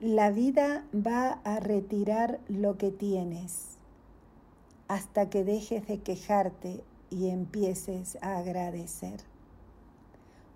[0.00, 3.76] La vida va a retirar lo que tienes
[4.88, 9.20] hasta que dejes de quejarte y empieces a agradecer.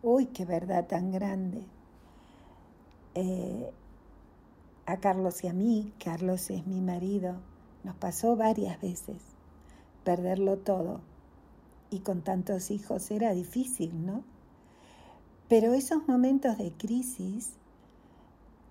[0.03, 1.63] Uy, qué verdad tan grande.
[3.15, 3.71] Eh,
[4.87, 7.37] a Carlos y a mí, Carlos es mi marido,
[7.85, 9.17] nos pasó varias veces
[10.05, 11.01] perderlo todo.
[11.91, 14.23] Y con tantos hijos era difícil, ¿no?
[15.51, 17.55] Pero esos momentos de crisis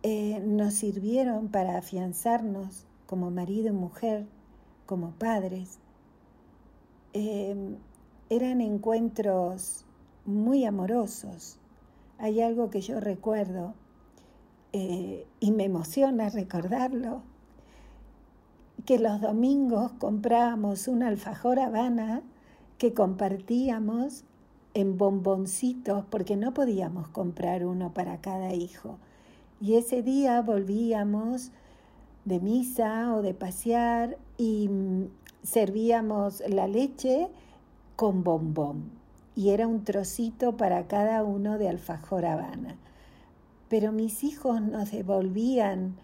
[0.01, 4.25] eh, nos sirvieron para afianzarnos como marido y mujer,
[4.85, 5.79] como padres.
[7.11, 7.75] Em,
[8.29, 9.83] eran encuentros
[10.23, 11.57] muy amorosos.
[12.17, 13.73] Hay algo que yo recuerdo
[14.71, 17.23] eh, y me emociona recordarlo,
[18.85, 22.21] que los domingos comprábamos un alfajor Habana
[22.77, 24.23] que compartíamos
[24.73, 28.97] en bomboncitos porque no podíamos comprar uno para cada hijo.
[29.61, 31.51] Y ese día volvíamos
[32.25, 35.07] de misa o de pasear y mm,
[35.43, 37.29] servíamos la leche
[37.95, 38.91] con bombón.
[39.35, 42.75] Y era un trocito para cada uno de alfajor Habana.
[43.69, 45.95] Pero mis hijos nos devolvían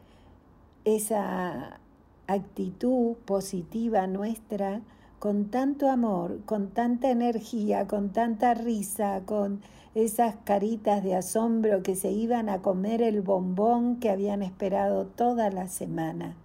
[0.84, 1.80] esa
[2.28, 4.82] actitud positiva nuestra
[5.20, 9.62] con tanto amor, con tanta energía, con tanta risa, con
[9.96, 15.50] esas caritas de asombro que se iban a comer el bombón que habían esperado toda
[15.50, 16.36] la semana.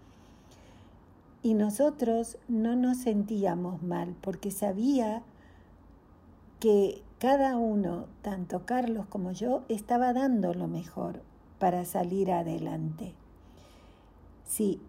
[1.42, 5.22] Y nosotros no nos sentíamos mal porque sabía
[6.60, 11.22] que cada uno, tanto Carlos como yo, estaba dando lo mejor
[11.58, 13.14] para salir adelante.
[14.46, 14.80] Sí,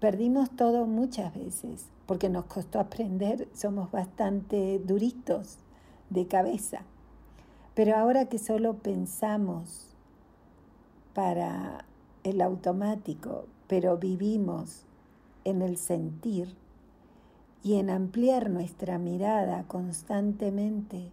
[0.00, 5.58] perdimos todo muchas veces, porque nos costó aprender, somos bastante duritos
[6.08, 6.80] de cabeza.
[7.74, 9.94] Pero ahora que solo pensamos
[11.14, 11.84] para
[12.24, 14.84] el automático, pero vivimos
[15.44, 16.56] en el sentir
[17.62, 21.10] y en ampliar nuestra mirada constantemente,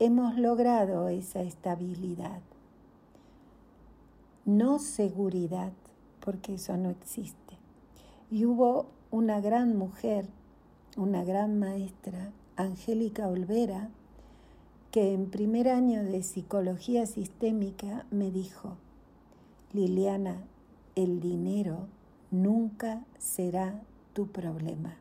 [0.00, 2.40] hemos logrado esa estabilidad.
[4.44, 5.72] No seguridad,
[6.20, 7.61] porque eso no existe.
[8.32, 10.24] Y hubo una gran mujer,
[10.96, 13.90] una gran maestra, Angélica Olvera,
[14.90, 18.78] que en primer año de psicología sistémica me dijo,
[19.74, 20.44] Liliana,
[20.94, 21.88] el dinero
[22.30, 23.82] nunca será
[24.14, 24.96] tu problema.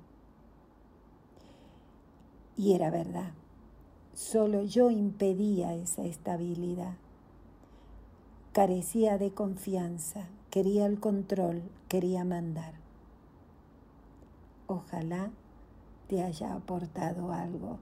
[2.58, 3.32] Y era verdad,
[4.14, 6.96] solo yo impedía esa estabilidad.
[8.52, 12.91] Carecía de confianza, quería el control, quería mandar.
[14.74, 15.30] Ojalá
[16.08, 17.78] te haya aportado algo.